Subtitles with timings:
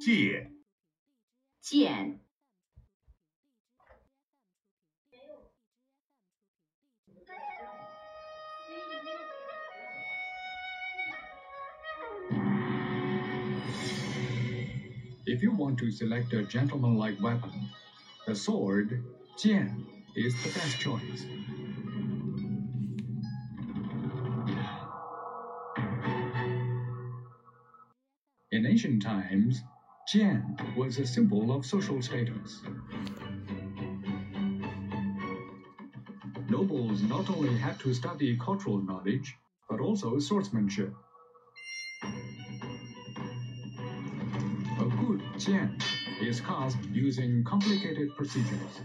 [0.00, 0.50] 借
[1.60, 2.20] 剑
[15.28, 17.68] If you want to select a gentlemanlike weapon,
[18.26, 19.02] the sword,
[19.36, 19.84] jian,
[20.14, 21.26] is the best choice.
[28.76, 29.62] Ancient times,
[30.06, 32.60] jian was a symbol of social status.
[36.50, 39.34] Nobles not only had to study cultural knowledge,
[39.70, 40.92] but also swordsmanship.
[44.84, 45.72] A good jian
[46.20, 48.82] is cast using complicated procedures.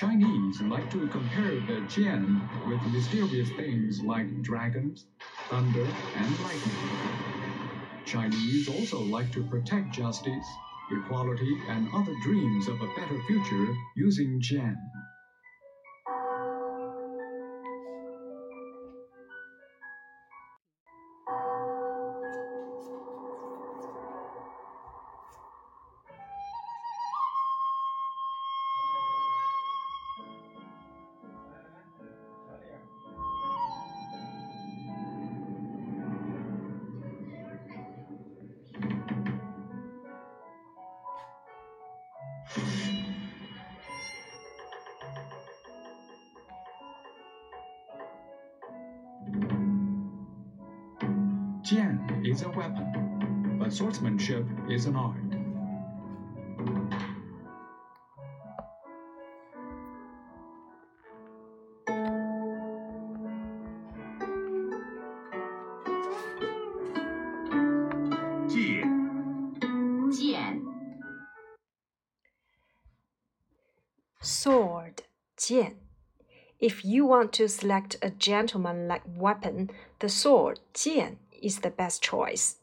[0.00, 5.04] Chinese like to compare the jian with mysterious things like dragons,
[5.50, 5.84] thunder,
[6.16, 7.00] and lightning.
[8.06, 10.46] Chinese also like to protect justice,
[10.90, 14.74] equality, and other dreams of a better future using jian.
[51.70, 55.14] Jian is a weapon, but swordsmanship is an art.
[74.20, 75.02] Sword,
[75.38, 75.74] Jian.
[76.58, 79.70] If you want to select a gentleman-like weapon,
[80.00, 82.53] the sword, Jian is the best choice.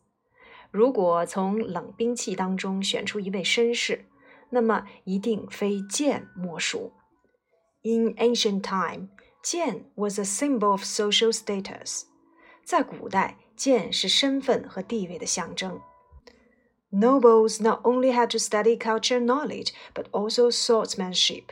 [0.70, 4.06] 如果从冷兵器当中选出一位绅士，
[4.50, 6.93] 那么一定非剑莫属。
[7.82, 9.09] In ancient time,
[9.43, 12.04] 剑 was a symbol of social status.
[12.65, 15.81] 在古代，剑是身份和地位的象征。
[16.91, 21.44] Nobles not only had to study culture knowledge, but also swordsmanship.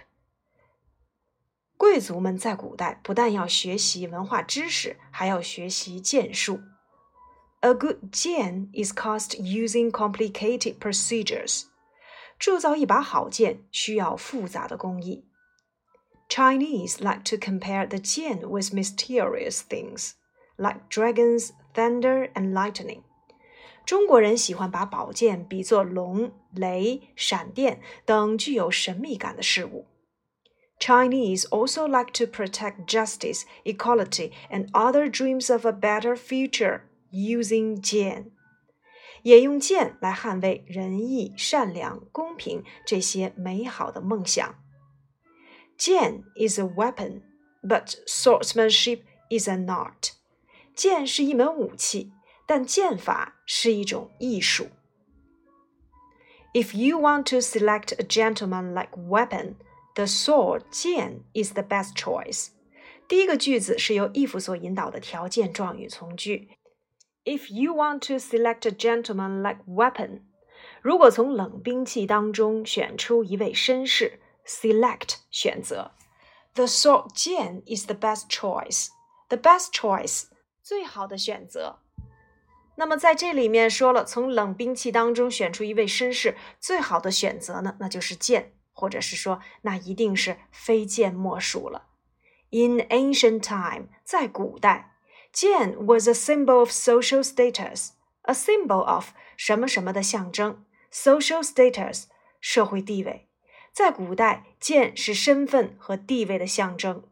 [1.77, 6.61] 贵族们在古代不但要学习文化知识，还要学习剑术。
[7.65, 11.65] A good jian is cast using complicated procedures.
[12.39, 15.27] 铸造一把好剑需要复杂的工艺。
[16.31, 20.13] Chinese like to compare the jian with mysterious things,
[20.57, 23.03] like dragons, thunder, and lightning.
[23.85, 29.87] 中国人喜欢把宝剑比作龙、雷、闪电等具有神秘感的事物。
[30.79, 36.81] Chinese also like to protect justice, equality, and other dreams of a better future
[37.16, 38.32] using jian，
[39.24, 44.56] 也用剑来捍卫仁义、善良、公平这些美好的梦想。
[45.78, 47.22] Jian is a weapon,
[47.62, 50.12] but swordsmanship is an art.
[50.76, 52.12] 剑是一门武器，
[52.46, 54.68] 但剑法是一种艺术。
[56.54, 59.56] If you want to select a gentleman-like weapon,
[59.96, 62.50] the sword 剑 is the best choice.
[63.08, 66.50] 第一个句子是由 if 所引导的条件状语从句，
[67.25, 70.23] If you want to select a gentlemanlike weapon，
[70.83, 75.93] 如果从冷兵器当中选出一位绅士，select 选择，
[76.55, 80.25] the sword 剑 is the best choice。The best choice
[80.63, 81.81] 最好的选择。
[82.77, 91.89] 那么在这里面说了，从冷兵器当中选出一位绅士，最好的选择呢，那就是剑，或者是说，那一定是非剑莫属了。
[92.51, 94.94] In ancient time，在古代。
[95.35, 97.91] 剑 was a symbol of social status,
[98.23, 102.05] a symbol of 什么什么的象征，social status
[102.41, 103.29] 社会地位。
[103.73, 107.05] 在古代，剑是身份和地位的象征。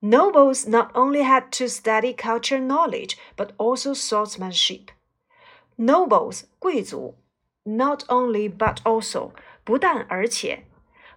[0.00, 4.88] Nobles not only had to study culture knowledge, but also swordsmanship.
[5.78, 7.14] Nobles 贵族，
[7.62, 9.30] not only but also
[9.62, 10.64] 不但而且，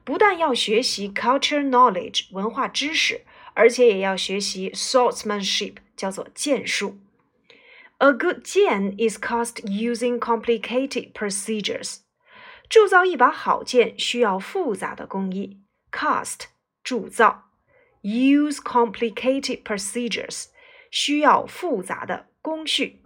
[0.04, 3.26] 不但要学习 culture knowledge 文化知识，
[3.56, 5.78] 而且也要学习 swordsmanship。
[6.02, 6.98] 叫做剑术。
[8.00, 12.00] A good 剑 is cast using complicated procedures。
[12.70, 15.58] 铸造一把好剑需要复杂的工艺，
[15.92, 16.48] cast
[16.84, 17.46] 铸造，
[18.04, 20.48] use complicated procedures
[20.92, 23.02] 需要复杂的工序。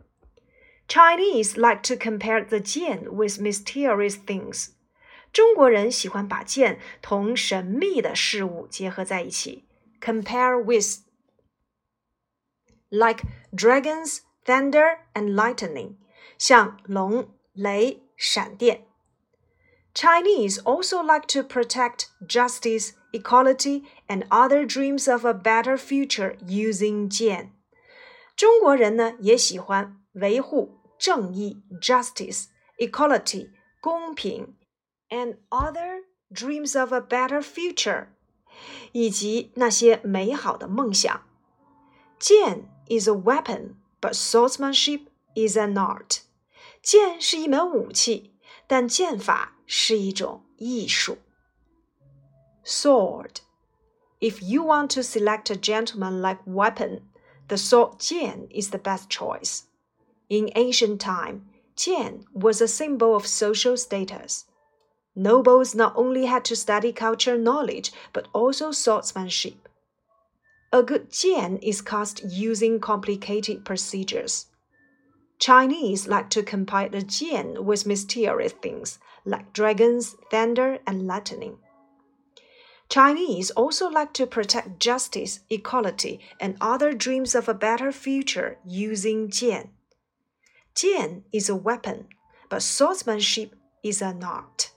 [0.87, 4.71] Chinese like to compare the 剑 with mysterious things。
[5.31, 9.63] 中国人喜欢把剑同神秘的事物结合在一起，
[10.01, 11.04] compare with
[12.89, 13.23] like
[13.53, 15.95] dragons, thunder, and lightning，
[16.37, 18.85] 像龙、雷、闪电。
[19.93, 27.53] Chinese also like to protect justice, equality, and other dreams of a better future using 剑。
[28.35, 33.49] 中国人呢也喜欢维护正义 （justice）、equality
[33.81, 34.55] 公平
[35.09, 38.07] and other dreams of a better future，
[38.93, 41.23] 以及那些美好的梦想。
[42.19, 46.21] 剑 is a weapon, but swordsmanship is an art。
[46.81, 48.31] 剑是一门武器，
[48.67, 51.17] 但剑法是一种艺术。
[52.63, 53.41] Sword.
[54.19, 57.01] If you want to select a gentleman-like weapon,
[57.47, 59.63] the sword jian is the best choice.
[60.27, 64.45] In ancient time, jian was a symbol of social status.
[65.15, 69.67] Nobles not only had to study culture knowledge, but also swordsmanship.
[70.72, 74.46] A good jian is cast using complicated procedures.
[75.38, 81.58] Chinese like to compare the jian with mysterious things like dragons, thunder, and lightning.
[82.88, 89.28] Chinese also like to protect justice, equality, and other dreams of a better future using
[89.28, 89.70] jian.
[90.74, 92.08] Jian is a weapon,
[92.48, 94.70] but swordsmanship is an art.